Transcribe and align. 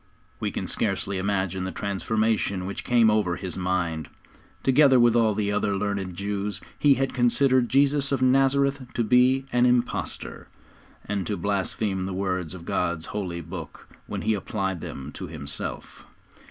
We 0.39 0.49
can 0.49 0.65
scarcely 0.65 1.19
imagine 1.19 1.63
the 1.63 1.71
transformation 1.71 2.65
which 2.65 2.83
came 2.83 3.11
over 3.11 3.35
his 3.35 3.55
mind. 3.55 4.09
Together 4.63 4.99
with 4.99 5.15
all 5.15 5.35
the 5.35 5.51
other 5.51 5.77
learned 5.77 6.15
Jews 6.15 6.59
he 6.79 6.95
had 6.95 7.13
considered 7.13 7.69
Jesus 7.69 8.11
of 8.11 8.19
Nazareth 8.19 8.81
to 8.95 9.03
be 9.03 9.45
an 9.51 9.67
impostor, 9.67 10.47
and 11.05 11.27
to 11.27 11.37
blaspheme 11.37 12.07
the 12.07 12.13
words 12.13 12.55
of 12.55 12.65
God's 12.65 13.05
Holy 13.13 13.41
Book 13.41 13.87
when 14.07 14.23
He 14.23 14.33
applied 14.33 14.81
them 14.81 15.11
to 15.11 15.27
Himself. 15.27 16.03